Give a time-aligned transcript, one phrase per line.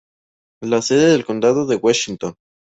[0.63, 2.33] Es sede del condado de Washington.